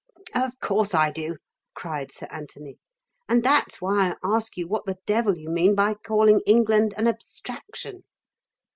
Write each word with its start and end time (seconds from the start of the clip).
"Of 0.33 0.59
course 0.59 0.95
I 0.95 1.11
do," 1.11 1.37
cried 1.75 2.11
Sir 2.11 2.25
Anthony. 2.31 2.79
"And 3.29 3.43
that's 3.43 3.79
why 3.83 4.09
I 4.09 4.15
ask 4.23 4.57
you 4.57 4.67
what 4.67 4.87
the 4.87 4.97
devil 5.05 5.37
you 5.37 5.51
mean 5.51 5.75
by 5.75 5.93
calling 5.93 6.41
England 6.47 6.95
an 6.97 7.05
abstraction. 7.05 8.01